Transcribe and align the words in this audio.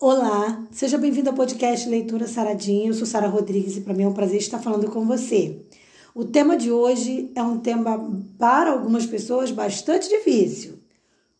Olá, 0.00 0.64
seja 0.70 0.96
bem-vindo 0.96 1.28
ao 1.28 1.34
podcast 1.34 1.88
Leitura 1.88 2.28
Saradinha. 2.28 2.86
Eu 2.86 2.94
sou 2.94 3.04
Sara 3.04 3.26
Rodrigues 3.26 3.76
e 3.76 3.80
para 3.80 3.92
mim 3.92 4.04
é 4.04 4.08
um 4.08 4.12
prazer 4.12 4.38
estar 4.38 4.60
falando 4.60 4.88
com 4.88 5.04
você. 5.04 5.60
O 6.14 6.24
tema 6.24 6.56
de 6.56 6.70
hoje 6.70 7.32
é 7.34 7.42
um 7.42 7.58
tema 7.58 8.08
para 8.38 8.70
algumas 8.70 9.04
pessoas 9.06 9.50
bastante 9.50 10.08
difícil: 10.08 10.74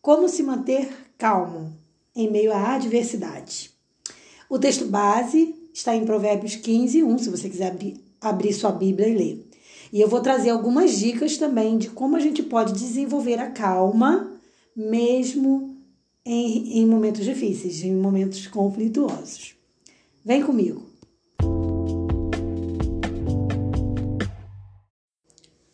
como 0.01 0.27
se 0.27 0.43
manter 0.43 0.89
calmo 1.17 1.73
em 2.13 2.29
meio 2.29 2.51
à 2.51 2.75
adversidade. 2.75 3.71
O 4.49 4.59
texto 4.59 4.83
base 4.87 5.55
está 5.73 5.95
em 5.95 6.03
Provérbios 6.03 6.57
15, 6.57 7.01
1, 7.01 7.17
se 7.17 7.29
você 7.29 7.49
quiser 7.49 7.67
abrir, 7.67 8.03
abrir 8.19 8.51
sua 8.51 8.73
Bíblia 8.73 9.07
e 9.07 9.15
ler. 9.15 9.49
E 9.93 10.01
eu 10.01 10.09
vou 10.09 10.19
trazer 10.19 10.49
algumas 10.49 10.99
dicas 10.99 11.37
também 11.37 11.77
de 11.77 11.89
como 11.91 12.17
a 12.17 12.19
gente 12.19 12.43
pode 12.43 12.73
desenvolver 12.73 13.39
a 13.39 13.51
calma, 13.51 14.33
mesmo 14.75 15.68
em, 16.31 16.79
em 16.79 16.85
momentos 16.85 17.25
difíceis, 17.25 17.83
em 17.83 17.95
momentos 17.95 18.45
conflituosos. 18.45 19.55
Vem 20.23 20.43
comigo. 20.43 20.83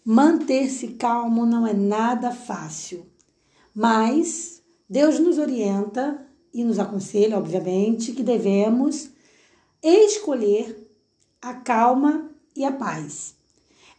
Manter-se 0.05 0.89
calmo 0.89 1.45
não 1.45 1.67
é 1.67 1.73
nada 1.73 2.31
fácil, 2.31 3.05
mas 3.73 4.61
Deus 4.89 5.19
nos 5.19 5.37
orienta 5.37 6.25
e 6.53 6.63
nos 6.63 6.79
aconselha, 6.79 7.37
obviamente, 7.37 8.13
que 8.13 8.23
devemos 8.23 9.09
escolher 9.83 10.89
a 11.41 11.53
calma 11.55 12.29
e 12.55 12.63
a 12.63 12.71
paz. 12.71 13.35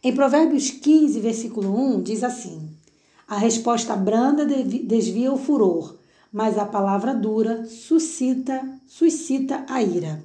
Em 0.01 0.15
Provérbios 0.15 0.71
15, 0.71 1.19
versículo 1.19 1.69
1, 1.97 2.01
diz 2.01 2.23
assim: 2.23 2.71
A 3.27 3.37
resposta 3.37 3.95
branda 3.95 4.43
desvia 4.43 5.31
o 5.31 5.37
furor, 5.37 5.97
mas 6.31 6.57
a 6.57 6.65
palavra 6.65 7.13
dura 7.13 7.65
suscita, 7.65 8.61
suscita 8.85 9.65
a 9.67 9.81
ira. 9.81 10.23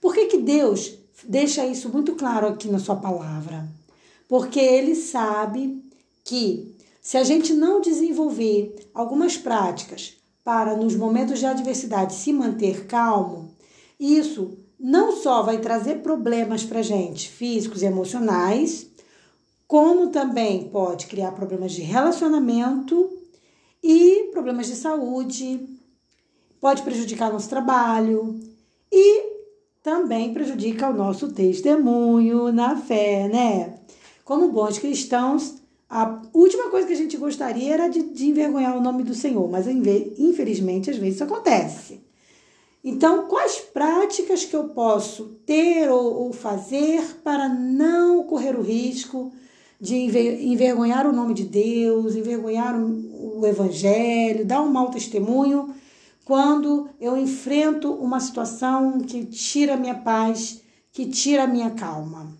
Por 0.00 0.14
que, 0.14 0.26
que 0.26 0.38
Deus 0.38 0.94
deixa 1.22 1.66
isso 1.66 1.88
muito 1.88 2.14
claro 2.14 2.46
aqui 2.48 2.68
na 2.68 2.78
sua 2.78 2.96
palavra? 2.96 3.68
Porque 4.28 4.60
ele 4.60 4.94
sabe 4.94 5.82
que 6.24 6.74
se 7.00 7.16
a 7.16 7.24
gente 7.24 7.52
não 7.52 7.80
desenvolver 7.80 8.90
algumas 8.94 9.36
práticas 9.36 10.14
para 10.42 10.76
nos 10.76 10.94
momentos 10.94 11.38
de 11.38 11.46
adversidade 11.46 12.14
se 12.14 12.32
manter 12.32 12.86
calmo, 12.86 13.50
isso 13.98 14.58
não 14.78 15.12
só 15.12 15.42
vai 15.42 15.58
trazer 15.58 16.02
problemas 16.02 16.64
para 16.64 16.82
gente 16.82 17.28
físicos 17.30 17.82
e 17.82 17.86
emocionais, 17.86 18.86
como 19.66 20.08
também 20.08 20.68
pode 20.68 21.06
criar 21.06 21.32
problemas 21.32 21.72
de 21.72 21.80
relacionamento 21.82 23.10
e 23.86 24.30
problemas 24.32 24.66
de 24.66 24.76
saúde, 24.76 25.60
pode 26.58 26.80
prejudicar 26.80 27.30
nosso 27.30 27.50
trabalho 27.50 28.40
e 28.90 29.34
também 29.82 30.32
prejudica 30.32 30.88
o 30.88 30.94
nosso 30.94 31.30
testemunho 31.30 32.50
na 32.50 32.76
fé, 32.76 33.28
né? 33.28 33.74
Como 34.24 34.50
bons 34.50 34.78
cristãos, 34.78 35.56
a 35.90 36.22
última 36.32 36.70
coisa 36.70 36.86
que 36.86 36.94
a 36.94 36.96
gente 36.96 37.18
gostaria 37.18 37.74
era 37.74 37.88
de, 37.88 38.04
de 38.04 38.26
envergonhar 38.26 38.74
o 38.74 38.80
nome 38.80 39.02
do 39.02 39.14
Senhor, 39.14 39.46
mas 39.50 39.66
infelizmente 39.68 40.88
às 40.88 40.96
vezes 40.96 41.16
isso 41.16 41.24
acontece. 41.24 42.00
Então, 42.82 43.26
quais 43.26 43.58
práticas 43.58 44.46
que 44.46 44.56
eu 44.56 44.68
posso 44.68 45.38
ter 45.44 45.90
ou, 45.90 46.22
ou 46.22 46.32
fazer 46.32 47.02
para 47.22 47.50
não 47.50 48.24
correr 48.24 48.56
o 48.56 48.62
risco 48.62 49.30
de 49.78 49.96
envergonhar 49.96 51.06
o 51.06 51.12
nome 51.12 51.34
de 51.34 51.44
Deus, 51.44 52.16
envergonhar 52.16 52.74
o 52.74 53.13
Evangelho, 53.46 54.44
dar 54.44 54.62
um 54.62 54.70
mau 54.70 54.90
testemunho 54.90 55.74
quando 56.24 56.88
eu 57.00 57.16
enfrento 57.16 57.92
uma 57.92 58.18
situação 58.20 59.00
que 59.00 59.24
tira 59.26 59.74
a 59.74 59.76
minha 59.76 59.94
paz, 59.94 60.62
que 60.92 61.06
tira 61.06 61.44
a 61.44 61.46
minha 61.46 61.70
calma. 61.70 62.32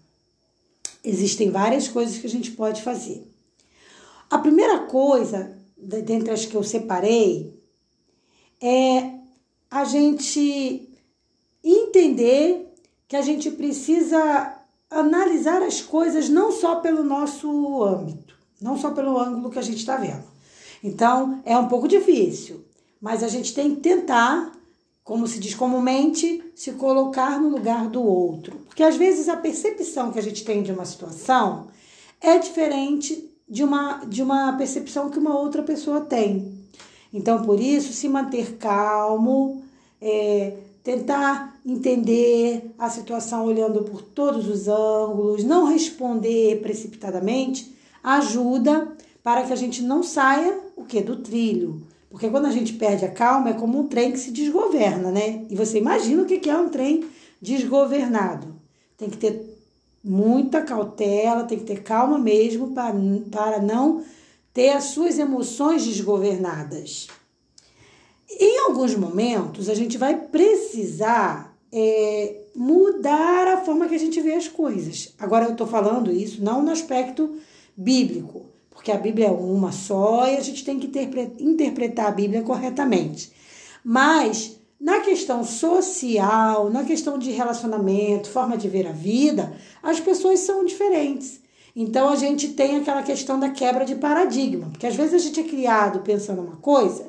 Existem 1.04 1.50
várias 1.50 1.86
coisas 1.86 2.16
que 2.16 2.26
a 2.26 2.30
gente 2.30 2.52
pode 2.52 2.82
fazer. 2.82 3.30
A 4.30 4.38
primeira 4.38 4.80
coisa, 4.80 5.56
dentre 5.76 6.30
as 6.30 6.46
que 6.46 6.56
eu 6.56 6.62
separei, 6.62 7.54
é 8.60 9.10
a 9.70 9.84
gente 9.84 10.88
entender 11.62 12.74
que 13.06 13.16
a 13.16 13.22
gente 13.22 13.50
precisa 13.50 14.58
analisar 14.90 15.62
as 15.62 15.82
coisas 15.82 16.28
não 16.28 16.50
só 16.50 16.76
pelo 16.76 17.04
nosso 17.04 17.82
âmbito, 17.82 18.34
não 18.60 18.78
só 18.78 18.92
pelo 18.92 19.18
ângulo 19.18 19.50
que 19.50 19.58
a 19.58 19.62
gente 19.62 19.78
está 19.78 19.96
vendo. 19.96 20.33
Então, 20.84 21.40
é 21.46 21.56
um 21.56 21.66
pouco 21.66 21.88
difícil, 21.88 22.62
mas 23.00 23.22
a 23.22 23.28
gente 23.28 23.54
tem 23.54 23.74
que 23.74 23.80
tentar, 23.80 24.52
como 25.02 25.26
se 25.26 25.38
diz 25.38 25.54
comumente, 25.54 26.44
se 26.54 26.72
colocar 26.72 27.40
no 27.40 27.48
lugar 27.48 27.88
do 27.88 28.02
outro. 28.02 28.58
Porque 28.66 28.82
às 28.82 28.94
vezes 28.94 29.26
a 29.30 29.36
percepção 29.38 30.12
que 30.12 30.18
a 30.18 30.22
gente 30.22 30.44
tem 30.44 30.62
de 30.62 30.70
uma 30.70 30.84
situação 30.84 31.68
é 32.20 32.38
diferente 32.38 33.30
de 33.48 33.64
uma, 33.64 34.04
de 34.04 34.22
uma 34.22 34.52
percepção 34.58 35.08
que 35.08 35.18
uma 35.18 35.34
outra 35.38 35.62
pessoa 35.62 36.02
tem. 36.02 36.52
Então, 37.14 37.42
por 37.42 37.58
isso, 37.58 37.94
se 37.94 38.06
manter 38.06 38.56
calmo, 38.58 39.62
é, 40.02 40.52
tentar 40.82 41.58
entender 41.64 42.74
a 42.78 42.90
situação 42.90 43.46
olhando 43.46 43.84
por 43.84 44.02
todos 44.02 44.46
os 44.46 44.68
ângulos, 44.68 45.44
não 45.44 45.64
responder 45.64 46.60
precipitadamente, 46.60 47.74
ajuda 48.02 48.92
para 49.22 49.44
que 49.44 49.52
a 49.54 49.56
gente 49.56 49.80
não 49.80 50.02
saia 50.02 50.63
o 50.76 50.84
que 50.84 51.00
do 51.00 51.16
trilho. 51.16 51.82
Porque 52.10 52.28
quando 52.28 52.46
a 52.46 52.50
gente 52.50 52.74
perde 52.74 53.04
a 53.04 53.10
calma 53.10 53.50
é 53.50 53.54
como 53.54 53.78
um 53.80 53.88
trem 53.88 54.12
que 54.12 54.18
se 54.18 54.30
desgoverna, 54.30 55.10
né? 55.10 55.44
E 55.50 55.56
você 55.56 55.78
imagina 55.78 56.22
o 56.22 56.26
que 56.26 56.48
é 56.48 56.56
um 56.56 56.68
trem 56.68 57.04
desgovernado. 57.40 58.54
Tem 58.96 59.10
que 59.10 59.16
ter 59.16 59.54
muita 60.02 60.62
cautela, 60.62 61.44
tem 61.44 61.58
que 61.58 61.64
ter 61.64 61.82
calma 61.82 62.18
mesmo 62.18 62.72
para, 62.72 62.94
para 63.30 63.60
não 63.60 64.04
ter 64.52 64.70
as 64.70 64.84
suas 64.84 65.18
emoções 65.18 65.84
desgovernadas. 65.84 67.08
Em 68.30 68.60
alguns 68.60 68.94
momentos, 68.94 69.68
a 69.68 69.74
gente 69.74 69.98
vai 69.98 70.16
precisar 70.16 71.56
é, 71.72 72.42
mudar 72.54 73.48
a 73.48 73.64
forma 73.64 73.88
que 73.88 73.94
a 73.94 73.98
gente 73.98 74.20
vê 74.20 74.34
as 74.34 74.46
coisas. 74.46 75.12
Agora, 75.18 75.46
eu 75.46 75.52
estou 75.52 75.66
falando 75.66 76.12
isso 76.12 76.42
não 76.44 76.62
no 76.62 76.70
aspecto 76.70 77.36
bíblico, 77.76 78.46
porque 78.84 78.92
a 78.92 78.98
Bíblia 78.98 79.28
é 79.28 79.30
uma 79.30 79.72
só 79.72 80.28
e 80.28 80.36
a 80.36 80.42
gente 80.42 80.62
tem 80.62 80.78
que 80.78 80.92
interpretar 81.40 82.08
a 82.08 82.10
Bíblia 82.10 82.42
corretamente. 82.42 83.32
Mas 83.82 84.60
na 84.78 85.00
questão 85.00 85.42
social, 85.42 86.68
na 86.68 86.84
questão 86.84 87.18
de 87.18 87.30
relacionamento, 87.30 88.28
forma 88.28 88.58
de 88.58 88.68
ver 88.68 88.86
a 88.86 88.92
vida, 88.92 89.56
as 89.82 90.00
pessoas 90.00 90.40
são 90.40 90.66
diferentes. 90.66 91.40
Então 91.74 92.10
a 92.10 92.16
gente 92.16 92.48
tem 92.48 92.76
aquela 92.76 93.02
questão 93.02 93.40
da 93.40 93.48
quebra 93.48 93.86
de 93.86 93.94
paradigma, 93.94 94.68
porque 94.68 94.86
às 94.86 94.94
vezes 94.94 95.14
a 95.14 95.18
gente 95.18 95.40
é 95.40 95.44
criado 95.44 96.00
pensando 96.00 96.42
uma 96.42 96.56
coisa 96.56 97.06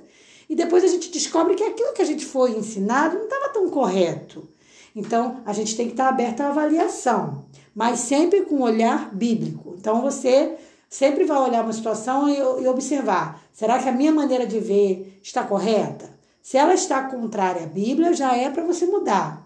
e 0.50 0.56
depois 0.56 0.82
a 0.82 0.88
gente 0.88 1.12
descobre 1.12 1.56
que 1.56 1.64
aquilo 1.64 1.92
que 1.92 2.02
a 2.02 2.06
gente 2.06 2.26
foi 2.26 2.52
ensinado 2.52 3.18
não 3.18 3.26
estava 3.26 3.50
tão 3.50 3.70
correto. 3.70 4.48
Então, 4.96 5.42
a 5.46 5.52
gente 5.52 5.76
tem 5.76 5.88
que 5.88 5.92
estar 5.92 6.08
aberto 6.08 6.40
à 6.40 6.48
avaliação, 6.48 7.44
mas 7.76 8.00
sempre 8.00 8.44
com 8.44 8.56
um 8.56 8.62
olhar 8.62 9.14
bíblico. 9.14 9.76
Então, 9.78 10.02
você 10.02 10.56
sempre 10.90 11.24
vai 11.24 11.38
olhar 11.38 11.64
uma 11.64 11.74
situação 11.74 12.30
e, 12.30 12.38
e 12.38 12.68
observar: 12.68 13.42
será 13.54 13.80
que 13.80 13.90
a 13.90 13.92
minha 13.92 14.12
maneira 14.12 14.46
de 14.46 14.60
ver 14.60 15.20
está 15.22 15.44
correta? 15.44 16.10
Se 16.42 16.58
ela 16.58 16.74
está 16.74 17.04
contrária 17.04 17.64
à 17.64 17.68
Bíblia, 17.68 18.14
já 18.14 18.36
é 18.36 18.50
para 18.50 18.64
você 18.64 18.86
mudar. 18.86 19.46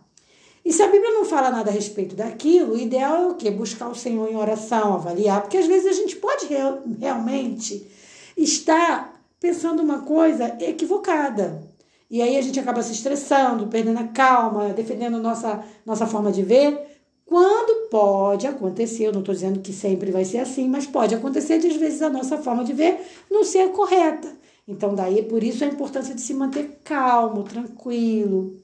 E 0.66 0.74
se 0.74 0.84
a 0.84 0.88
Bíblia 0.88 1.12
não 1.12 1.24
fala 1.24 1.50
nada 1.50 1.70
a 1.70 1.74
respeito 1.74 2.16
daquilo, 2.16 2.74
o 2.74 2.78
ideal 2.78 3.16
é 3.16 3.28
o 3.28 3.36
quê? 3.36 3.50
Buscar 3.50 3.88
o 3.88 3.96
Senhor 3.96 4.30
em 4.30 4.36
oração, 4.36 4.94
avaliar, 4.94 5.42
porque 5.42 5.58
às 5.58 5.66
vezes 5.66 5.88
a 5.88 5.94
gente 5.94 6.18
pode 6.18 6.46
real, 6.48 6.82
realmente 7.00 7.90
estar 8.36 9.20
pensando 9.40 9.82
uma 9.82 10.00
coisa 10.00 10.58
equivocada. 10.60 11.64
E 12.10 12.22
aí 12.22 12.38
a 12.38 12.42
gente 12.42 12.60
acaba 12.60 12.82
se 12.82 12.92
estressando, 12.92 13.68
perdendo 13.68 14.00
a 14.00 14.08
calma, 14.08 14.74
defendendo 14.74 15.20
nossa, 15.20 15.64
nossa 15.86 16.06
forma 16.06 16.32
de 16.32 16.44
ver. 16.44 16.80
Quando 17.26 17.79
pode 17.90 18.48
acontecer, 18.48 19.06
eu 19.06 19.12
não 19.12 19.20
estou 19.20 19.34
dizendo 19.34 19.60
que 19.60 19.74
sempre 19.74 20.12
vai 20.12 20.26
ser 20.26 20.40
assim, 20.40 20.68
mas 20.68 20.86
pode 20.86 21.16
acontecer 21.16 21.60
de 21.60 21.68
às 21.68 21.76
vezes 21.76 22.02
a 22.02 22.10
nossa 22.10 22.38
forma 22.38 22.64
de 22.64 22.74
ver 22.74 23.00
não 23.30 23.44
ser 23.44 23.70
correta. 23.70 24.32
Então, 24.68 24.94
daí 24.94 25.24
por 25.24 25.44
isso 25.44 25.64
a 25.64 25.68
importância 25.68 26.14
de 26.14 26.22
se 26.22 26.34
manter 26.34 26.80
calmo, 26.84 27.44
tranquilo, 27.44 28.62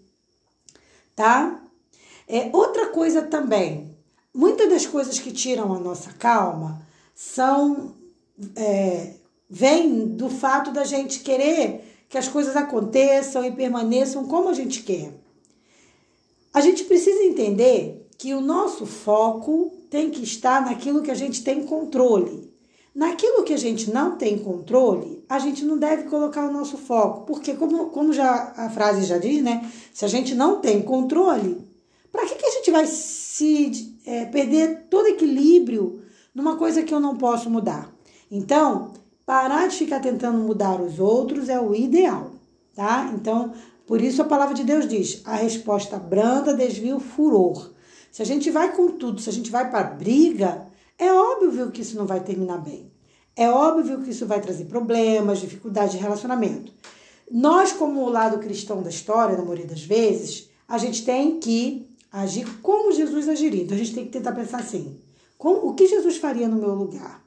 tá? 1.16 1.64
É, 2.28 2.50
outra 2.54 2.88
coisa 2.88 3.24
também, 3.24 3.96
muitas 4.34 4.70
das 4.70 4.86
coisas 4.86 5.20
que 5.20 5.32
tiram 5.32 5.74
a 5.74 5.80
nossa 5.80 6.14
calma 6.14 6.82
são 7.14 7.96
é, 8.56 9.14
vem 9.50 10.08
do 10.08 10.30
fato 10.30 10.72
da 10.72 10.84
gente 10.84 11.22
querer 11.22 12.06
que 12.10 12.18
as 12.18 12.28
coisas 12.28 12.56
aconteçam 12.56 13.44
e 13.44 13.52
permaneçam 13.52 14.26
como 14.26 14.50
a 14.50 14.54
gente 14.54 14.84
quer. 14.84 15.12
A 16.54 16.62
gente 16.62 16.84
precisa 16.86 17.24
entender 17.24 18.05
que 18.18 18.34
o 18.34 18.42
nosso 18.42 18.86
foco 18.86 19.72
tem 19.90 20.10
que 20.10 20.24
estar 20.24 20.66
naquilo 20.66 21.02
que 21.02 21.12
a 21.12 21.16
gente 21.16 21.44
tem 21.44 21.64
controle. 21.64 22.54
Naquilo 22.94 23.44
que 23.44 23.54
a 23.54 23.58
gente 23.58 23.92
não 23.92 24.16
tem 24.16 24.38
controle, 24.38 25.24
a 25.28 25.38
gente 25.38 25.66
não 25.66 25.78
deve 25.78 26.04
colocar 26.04 26.48
o 26.48 26.54
nosso 26.54 26.78
foco, 26.78 27.26
porque 27.26 27.54
como, 27.54 27.88
como 27.88 28.14
já 28.14 28.54
a 28.56 28.70
frase 28.70 29.04
já 29.04 29.18
diz, 29.18 29.44
né? 29.44 29.70
Se 29.94 30.06
a 30.06 30.08
gente 30.08 30.34
não 30.34 30.62
tem 30.62 30.82
controle, 30.82 31.68
para 32.10 32.26
que, 32.26 32.36
que 32.36 32.46
a 32.46 32.52
gente 32.52 32.72
vai 32.72 32.88
se 32.88 33.98
é, 34.06 34.26
perder 34.26 34.86
todo 34.90 35.08
equilíbrio 35.08 36.02
numa 36.34 36.56
coisa 36.56 36.84
que 36.84 36.94
eu 36.94 37.02
não 37.02 37.18
posso 37.18 37.50
mudar? 37.50 37.94
Então, 38.32 38.94
parar 39.26 39.68
de 39.68 39.76
ficar 39.76 40.00
tentando 40.00 40.38
mudar 40.38 40.80
os 40.80 40.98
outros 40.98 41.50
é 41.50 41.60
o 41.60 41.76
ideal, 41.76 42.32
tá? 42.74 43.12
Então, 43.14 43.52
por 43.86 44.02
isso 44.02 44.22
a 44.22 44.26
palavra 44.26 44.56
de 44.56 44.64
Deus 44.64 44.88
diz: 44.88 45.22
a 45.26 45.36
resposta 45.36 45.98
branda 45.98 46.54
desvia 46.54 46.96
o 46.96 47.02
furor. 47.02 47.75
Se 48.16 48.22
a 48.22 48.26
gente 48.26 48.50
vai 48.50 48.74
com 48.74 48.92
tudo, 48.92 49.20
se 49.20 49.30
a 49.30 49.34
gente 49.34 49.52
vai 49.52 49.70
para 49.70 49.84
briga, 49.84 50.66
é 50.98 51.12
óbvio 51.12 51.70
que 51.70 51.82
isso 51.82 51.98
não 51.98 52.06
vai 52.06 52.22
terminar 52.22 52.60
bem. 52.60 52.90
É 53.36 53.50
óbvio 53.50 54.02
que 54.04 54.12
isso 54.12 54.26
vai 54.26 54.40
trazer 54.40 54.64
problemas, 54.68 55.42
dificuldades 55.42 55.92
de 55.92 55.98
relacionamento. 55.98 56.72
Nós, 57.30 57.74
como 57.74 58.00
o 58.00 58.10
lado 58.10 58.40
cristão 58.40 58.82
da 58.82 58.90
história, 58.90 59.36
na 59.36 59.44
maioria 59.44 59.66
das 59.66 59.84
vezes, 59.84 60.50
a 60.66 60.78
gente 60.78 61.04
tem 61.04 61.42
que 61.42 61.94
agir 62.10 62.48
como 62.62 62.94
Jesus 62.94 63.28
agiria. 63.28 63.64
Então 63.64 63.76
a 63.76 63.80
gente 63.80 63.94
tem 63.94 64.06
que 64.06 64.12
tentar 64.12 64.32
pensar 64.32 64.60
assim: 64.60 64.98
como, 65.38 65.68
o 65.68 65.74
que 65.74 65.86
Jesus 65.86 66.16
faria 66.16 66.48
no 66.48 66.56
meu 66.56 66.74
lugar? 66.74 67.22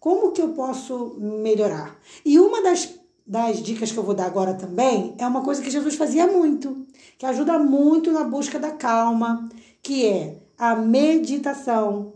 Como 0.00 0.32
que 0.32 0.42
eu 0.42 0.48
posso 0.48 1.14
melhorar? 1.20 1.96
E 2.24 2.36
uma 2.40 2.64
das, 2.64 2.98
das 3.24 3.62
dicas 3.62 3.92
que 3.92 3.98
eu 3.98 4.02
vou 4.02 4.12
dar 4.12 4.26
agora 4.26 4.54
também 4.54 5.14
é 5.18 5.26
uma 5.28 5.44
coisa 5.44 5.62
que 5.62 5.70
Jesus 5.70 5.94
fazia 5.94 6.26
muito, 6.26 6.84
que 7.16 7.24
ajuda 7.24 7.60
muito 7.60 8.10
na 8.10 8.24
busca 8.24 8.58
da 8.58 8.72
calma, 8.72 9.48
que 9.86 10.04
é 10.04 10.34
a 10.58 10.74
meditação 10.74 12.14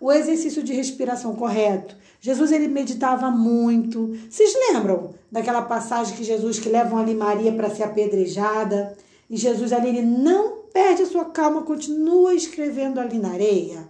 o 0.00 0.10
exercício 0.10 0.62
de 0.62 0.72
respiração 0.72 1.36
correto. 1.36 1.94
Jesus 2.18 2.50
ele 2.50 2.66
meditava 2.66 3.30
muito. 3.30 4.16
Vocês 4.30 4.54
lembram 4.70 5.14
daquela 5.30 5.60
passagem 5.60 6.16
que 6.16 6.24
Jesus 6.24 6.58
que 6.58 6.70
levam 6.70 6.98
ali 6.98 7.14
Maria 7.14 7.52
para 7.52 7.68
ser 7.68 7.82
apedrejada 7.82 8.96
e 9.28 9.36
Jesus 9.36 9.70
ali 9.70 9.90
ele 9.90 10.00
não 10.00 10.62
perde 10.72 11.02
a 11.02 11.06
sua 11.06 11.26
calma, 11.26 11.60
continua 11.60 12.34
escrevendo 12.34 12.98
ali 12.98 13.18
na 13.18 13.32
areia. 13.32 13.86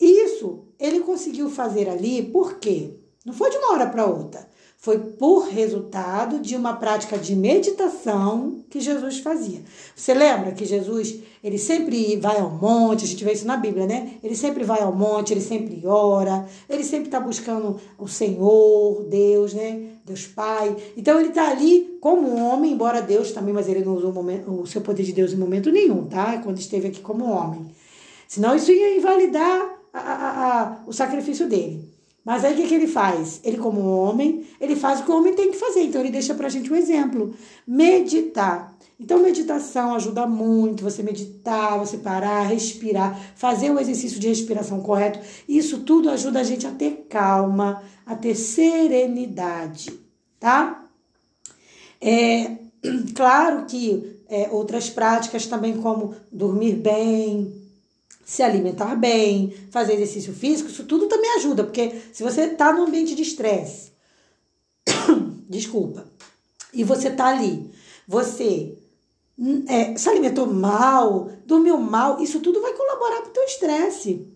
Isso 0.00 0.60
ele 0.78 1.00
conseguiu 1.00 1.50
fazer 1.50 1.88
ali 1.88 2.22
por 2.22 2.60
quê? 2.60 2.94
Não 3.26 3.32
foi 3.34 3.50
de 3.50 3.56
uma 3.56 3.72
hora 3.72 3.88
para 3.88 4.06
outra 4.06 4.48
foi 4.88 4.98
por 5.00 5.48
resultado 5.48 6.40
de 6.40 6.56
uma 6.56 6.72
prática 6.72 7.18
de 7.18 7.36
meditação 7.36 8.64
que 8.70 8.80
Jesus 8.80 9.18
fazia. 9.18 9.60
Você 9.94 10.14
lembra 10.14 10.52
que 10.52 10.64
Jesus, 10.64 11.14
ele 11.44 11.58
sempre 11.58 12.16
vai 12.16 12.40
ao 12.40 12.48
monte, 12.48 13.04
a 13.04 13.06
gente 13.06 13.22
vê 13.22 13.34
isso 13.34 13.46
na 13.46 13.58
Bíblia, 13.58 13.86
né? 13.86 14.14
Ele 14.24 14.34
sempre 14.34 14.64
vai 14.64 14.80
ao 14.80 14.90
monte, 14.90 15.34
ele 15.34 15.42
sempre 15.42 15.86
ora, 15.86 16.46
ele 16.70 16.82
sempre 16.82 17.08
está 17.08 17.20
buscando 17.20 17.78
o 17.98 18.08
Senhor, 18.08 19.04
Deus, 19.10 19.52
né? 19.52 19.90
Deus 20.06 20.26
Pai. 20.26 20.74
Então 20.96 21.20
ele 21.20 21.28
está 21.28 21.50
ali 21.50 21.98
como 22.00 22.34
homem, 22.42 22.72
embora 22.72 23.02
Deus 23.02 23.32
também, 23.32 23.52
mas 23.52 23.68
ele 23.68 23.84
não 23.84 23.94
usou 23.94 24.10
o, 24.10 24.14
momento, 24.14 24.50
o 24.50 24.66
seu 24.66 24.80
poder 24.80 25.02
de 25.02 25.12
Deus 25.12 25.34
em 25.34 25.36
momento 25.36 25.70
nenhum, 25.70 26.06
tá? 26.06 26.38
Quando 26.38 26.56
esteve 26.56 26.88
aqui 26.88 27.02
como 27.02 27.26
homem. 27.26 27.66
Senão 28.26 28.56
isso 28.56 28.72
ia 28.72 28.96
invalidar 28.96 29.70
a, 29.92 29.98
a, 29.98 30.62
a, 30.62 30.78
o 30.86 30.94
sacrifício 30.94 31.46
dele. 31.46 31.97
Mas 32.28 32.44
aí 32.44 32.52
o 32.52 32.56
que, 32.56 32.68
que 32.68 32.74
ele 32.74 32.86
faz? 32.86 33.40
Ele, 33.42 33.56
como 33.56 33.80
homem, 33.80 34.44
ele 34.60 34.76
faz 34.76 35.00
o 35.00 35.04
que 35.04 35.10
o 35.10 35.16
homem 35.16 35.32
tem 35.32 35.50
que 35.50 35.56
fazer. 35.56 35.80
Então, 35.80 36.02
ele 36.02 36.10
deixa 36.10 36.34
pra 36.34 36.50
gente 36.50 36.70
um 36.70 36.76
exemplo. 36.76 37.34
Meditar. 37.66 38.76
Então, 39.00 39.20
meditação 39.20 39.94
ajuda 39.94 40.26
muito. 40.26 40.84
Você 40.84 41.02
meditar, 41.02 41.78
você 41.78 41.96
parar, 41.96 42.42
respirar, 42.42 43.18
fazer 43.34 43.70
o 43.70 43.80
exercício 43.80 44.20
de 44.20 44.28
respiração 44.28 44.82
correto. 44.82 45.20
Isso 45.48 45.78
tudo 45.84 46.10
ajuda 46.10 46.40
a 46.40 46.44
gente 46.44 46.66
a 46.66 46.70
ter 46.70 47.06
calma, 47.08 47.82
a 48.04 48.14
ter 48.14 48.34
serenidade, 48.34 49.98
tá? 50.38 50.86
É 51.98 52.58
claro 53.16 53.64
que 53.64 54.20
é, 54.28 54.50
outras 54.50 54.90
práticas 54.90 55.46
também, 55.46 55.78
como 55.78 56.14
dormir 56.30 56.74
bem, 56.74 57.54
se 58.28 58.42
alimentar 58.42 58.94
bem, 58.94 59.54
fazer 59.70 59.94
exercício 59.94 60.34
físico, 60.34 60.68
isso 60.68 60.84
tudo 60.84 61.06
também 61.06 61.30
ajuda, 61.36 61.64
porque 61.64 61.98
se 62.12 62.22
você 62.22 62.42
está 62.42 62.70
num 62.70 62.84
ambiente 62.84 63.14
de 63.14 63.22
estresse, 63.22 63.92
desculpa, 65.48 66.06
e 66.74 66.84
você 66.84 67.10
tá 67.10 67.28
ali, 67.28 67.70
você 68.06 68.76
hum, 69.38 69.64
é, 69.66 69.96
se 69.96 70.10
alimentou 70.10 70.46
mal, 70.46 71.30
dormiu 71.46 71.78
mal, 71.78 72.20
isso 72.20 72.40
tudo 72.40 72.60
vai 72.60 72.74
colaborar 72.74 73.22
para 73.22 73.30
o 73.30 73.32
teu 73.32 73.44
estresse. 73.44 74.28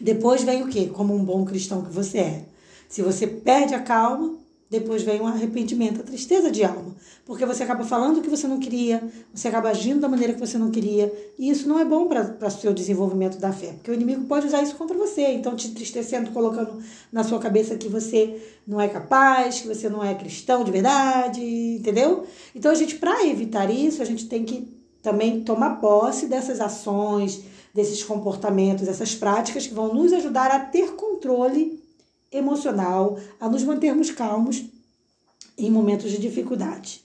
Depois 0.00 0.42
vem 0.42 0.64
o 0.64 0.68
quê? 0.68 0.90
Como 0.92 1.14
um 1.14 1.24
bom 1.24 1.44
cristão 1.44 1.84
que 1.84 1.92
você 1.92 2.18
é. 2.18 2.48
Se 2.88 3.00
você 3.00 3.28
perde 3.28 3.76
a 3.76 3.80
calma, 3.80 4.36
depois 4.70 5.02
vem 5.02 5.20
um 5.20 5.26
arrependimento, 5.26 6.00
a 6.00 6.04
tristeza 6.04 6.50
de 6.50 6.64
alma. 6.64 6.94
Porque 7.24 7.46
você 7.46 7.62
acaba 7.62 7.84
falando 7.84 8.18
o 8.18 8.22
que 8.22 8.28
você 8.28 8.46
não 8.46 8.58
queria, 8.58 9.02
você 9.32 9.48
acaba 9.48 9.70
agindo 9.70 10.00
da 10.00 10.08
maneira 10.08 10.32
que 10.34 10.40
você 10.40 10.58
não 10.58 10.70
queria. 10.70 11.12
E 11.38 11.48
isso 11.48 11.68
não 11.68 11.78
é 11.78 11.84
bom 11.84 12.06
para 12.06 12.36
o 12.40 12.50
seu 12.50 12.74
desenvolvimento 12.74 13.38
da 13.38 13.52
fé. 13.52 13.72
Porque 13.72 13.90
o 13.90 13.94
inimigo 13.94 14.24
pode 14.24 14.46
usar 14.46 14.62
isso 14.62 14.74
contra 14.76 14.96
você. 14.96 15.28
Então, 15.28 15.54
te 15.54 15.68
entristecendo, 15.68 16.30
colocando 16.32 16.82
na 17.12 17.22
sua 17.22 17.38
cabeça 17.38 17.76
que 17.76 17.88
você 17.88 18.42
não 18.66 18.80
é 18.80 18.88
capaz, 18.88 19.60
que 19.60 19.68
você 19.68 19.88
não 19.88 20.02
é 20.02 20.14
cristão 20.14 20.64
de 20.64 20.70
verdade, 20.70 21.40
entendeu? 21.40 22.24
Então, 22.54 22.70
a 22.70 22.74
gente, 22.74 22.96
para 22.96 23.26
evitar 23.26 23.70
isso, 23.70 24.02
a 24.02 24.04
gente 24.04 24.26
tem 24.28 24.44
que 24.44 24.68
também 25.02 25.42
tomar 25.42 25.80
posse 25.80 26.26
dessas 26.26 26.60
ações, 26.60 27.42
desses 27.74 28.02
comportamentos, 28.02 28.88
essas 28.88 29.14
práticas 29.14 29.66
que 29.66 29.74
vão 29.74 29.92
nos 29.92 30.12
ajudar 30.12 30.50
a 30.50 30.60
ter 30.60 30.92
controle 30.92 31.83
emocional, 32.30 33.18
a 33.40 33.48
nos 33.48 33.62
mantermos 33.62 34.10
calmos 34.10 34.64
em 35.56 35.70
momentos 35.70 36.10
de 36.10 36.18
dificuldade. 36.18 37.02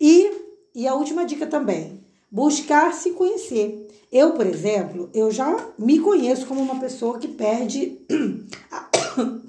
E, 0.00 0.30
e 0.74 0.86
a 0.86 0.94
última 0.94 1.24
dica 1.24 1.46
também, 1.46 2.00
buscar 2.30 2.94
se 2.94 3.10
conhecer. 3.10 3.88
Eu, 4.10 4.32
por 4.32 4.46
exemplo, 4.46 5.10
eu 5.12 5.30
já 5.30 5.72
me 5.78 5.98
conheço 5.98 6.46
como 6.46 6.60
uma 6.60 6.80
pessoa 6.80 7.18
que 7.18 7.28
perde 7.28 7.98
a, 8.70 8.88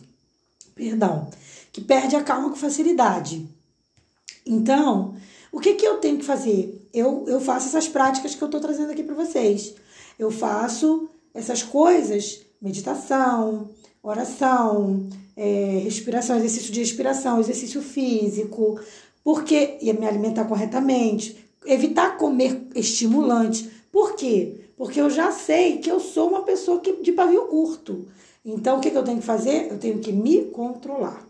perdão, 0.75 1.29
que 1.71 1.81
perde 1.81 2.15
a 2.15 2.23
calma 2.23 2.49
com 2.49 2.55
facilidade. 2.55 3.47
Então, 4.45 5.15
o 5.51 5.59
que, 5.59 5.75
que 5.75 5.85
eu 5.85 5.97
tenho 5.97 6.17
que 6.17 6.25
fazer? 6.25 6.89
Eu, 6.93 7.25
eu 7.27 7.39
faço 7.39 7.67
essas 7.67 7.87
práticas 7.87 8.35
que 8.35 8.41
eu 8.41 8.47
estou 8.47 8.59
trazendo 8.59 8.91
aqui 8.91 9.03
para 9.03 9.15
vocês. 9.15 9.73
Eu 10.17 10.31
faço 10.31 11.09
essas 11.33 11.63
coisas, 11.63 12.41
meditação, 12.61 13.69
oração, 14.03 15.07
é, 15.35 15.81
respiração, 15.83 16.37
exercício 16.37 16.71
de 16.71 16.79
respiração, 16.79 17.39
exercício 17.39 17.81
físico, 17.81 18.79
porque 19.23 19.77
e 19.81 19.93
me 19.93 20.05
alimentar 20.05 20.45
corretamente, 20.45 21.37
evitar 21.65 22.17
comer 22.17 22.67
estimulante. 22.75 23.69
Por 23.91 24.15
quê? 24.15 24.61
Porque 24.75 24.99
eu 24.99 25.09
já 25.09 25.31
sei 25.31 25.77
que 25.77 25.91
eu 25.91 25.99
sou 25.99 26.29
uma 26.29 26.43
pessoa 26.43 26.79
que, 26.79 26.93
de 27.03 27.11
pavio 27.11 27.45
curto. 27.45 28.07
Então, 28.43 28.77
o 28.77 28.81
que, 28.81 28.89
que 28.89 28.97
eu 28.97 29.03
tenho 29.03 29.19
que 29.19 29.25
fazer? 29.25 29.71
Eu 29.71 29.77
tenho 29.77 29.99
que 29.99 30.11
me 30.11 30.45
controlar, 30.45 31.23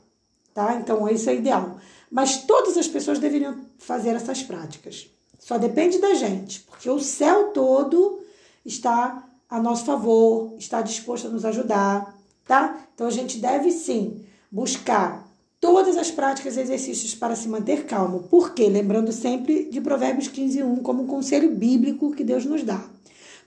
tá? 0.54 0.76
Então, 0.76 1.10
isso 1.10 1.30
é 1.30 1.36
ideal. 1.36 1.78
Mas 2.10 2.44
todas 2.44 2.78
as 2.78 2.88
pessoas 2.88 3.20
deveriam 3.20 3.58
fazer 3.78 4.12
essas 4.12 4.42
práticas. 4.42 5.10
Só 5.38 5.58
depende 5.58 5.98
da 5.98 6.14
gente, 6.14 6.62
porque 6.62 6.90
o 6.90 7.00
céu 7.00 7.50
todo 7.50 8.20
está 8.64 9.28
a 9.50 9.62
nosso 9.62 9.84
favor, 9.84 10.54
está 10.58 10.82
disposto 10.82 11.28
a 11.28 11.30
nos 11.30 11.44
ajudar, 11.44 12.16
tá? 12.46 12.86
Então 12.94 13.08
a 13.08 13.12
gente 13.12 13.38
deve 13.40 13.72
sim 13.72 14.24
buscar 14.52 15.30
todas 15.60 15.96
as 15.96 16.10
práticas 16.10 16.58
e 16.58 16.62
exercícios 16.62 17.14
para 17.14 17.36
se 17.36 17.48
manter 17.48 17.86
calmo. 17.86 18.24
Por 18.24 18.54
quê? 18.54 18.68
Lembrando 18.68 19.12
sempre 19.12 19.66
de 19.66 19.80
Provérbios 19.80 20.28
15, 20.28 20.64
1 20.64 20.76
como 20.78 21.04
um 21.04 21.08
conselho 21.08 21.52
bíblico 21.56 22.12
que 22.12 22.24
Deus 22.24 22.44
nos 22.46 22.64
dá. 22.64 22.84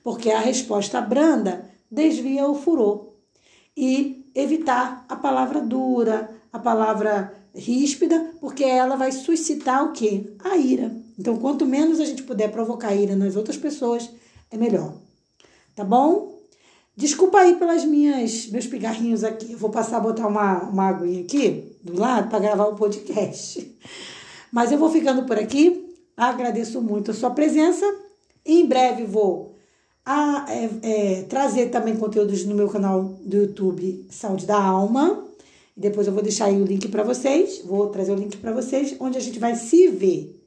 Porque 0.02 0.30
a 0.30 0.38
resposta 0.38 1.00
branda 1.00 1.68
desvia 1.90 2.46
o 2.46 2.54
furor. 2.54 3.14
E 3.76 4.30
evitar 4.34 5.04
a 5.08 5.16
palavra 5.16 5.60
dura, 5.60 6.30
a 6.52 6.58
palavra 6.58 7.34
ríspida, 7.54 8.32
porque 8.40 8.64
ela 8.64 8.96
vai 8.96 9.10
suscitar 9.10 9.84
o 9.84 9.92
quê? 9.92 10.32
A 10.38 10.56
ira. 10.56 10.94
Então, 11.18 11.36
quanto 11.36 11.66
menos 11.66 12.00
a 12.00 12.04
gente 12.04 12.22
puder 12.22 12.50
provocar 12.50 12.94
ira 12.94 13.14
nas 13.16 13.36
outras 13.36 13.56
pessoas, 13.56 14.10
é 14.50 14.56
melhor. 14.56 14.94
Tá 15.74 15.84
bom? 15.84 16.40
Desculpa 16.96 17.38
aí 17.38 17.56
pelas 17.56 17.84
minhas 17.84 18.46
meus 18.48 18.66
pigarrinhos 18.66 19.24
aqui. 19.24 19.52
Eu 19.52 19.58
vou 19.58 19.70
passar 19.70 19.96
a 19.96 20.00
botar 20.00 20.28
uma, 20.28 20.62
uma 20.62 20.88
aguinha 20.88 21.22
aqui 21.22 21.76
do 21.82 21.98
lado 21.98 22.30
para 22.30 22.38
gravar 22.38 22.66
o 22.66 22.76
podcast. 22.76 23.76
Mas 24.52 24.70
eu 24.70 24.78
vou 24.78 24.90
ficando 24.90 25.24
por 25.24 25.36
aqui. 25.36 25.92
Agradeço 26.16 26.80
muito 26.80 27.10
a 27.10 27.14
sua 27.14 27.30
presença. 27.30 27.84
Em 28.46 28.64
breve 28.66 29.04
vou 29.04 29.56
a, 30.06 30.46
é, 30.48 30.70
é, 30.82 31.22
trazer 31.22 31.70
também 31.70 31.96
conteúdos 31.96 32.44
no 32.44 32.54
meu 32.54 32.68
canal 32.68 33.02
do 33.24 33.36
YouTube 33.38 34.06
Saúde 34.10 34.46
da 34.46 34.62
Alma. 34.62 35.24
Depois 35.76 36.06
eu 36.06 36.12
vou 36.12 36.22
deixar 36.22 36.44
aí 36.44 36.62
o 36.62 36.64
link 36.64 36.86
para 36.88 37.02
vocês. 37.02 37.62
Vou 37.64 37.88
trazer 37.88 38.12
o 38.12 38.16
link 38.16 38.36
para 38.36 38.52
vocês, 38.52 38.94
onde 39.00 39.18
a 39.18 39.20
gente 39.20 39.40
vai 39.40 39.56
se 39.56 39.88
ver. 39.88 40.40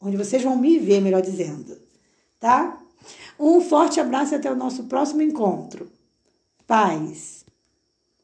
Onde 0.00 0.16
vocês 0.16 0.42
vão 0.42 0.56
me 0.56 0.78
ver, 0.78 1.00
melhor 1.00 1.20
dizendo. 1.20 1.76
Tá? 2.38 2.80
Um 3.42 3.62
forte 3.62 3.98
abraço 3.98 4.34
e 4.34 4.36
até 4.36 4.52
o 4.52 4.54
nosso 4.54 4.84
próximo 4.84 5.22
encontro. 5.22 5.90
Paz. 6.66 7.39